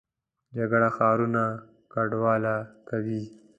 [0.55, 1.43] جګړه ښارونه
[1.91, 2.55] کنډواله
[2.89, 3.21] کوي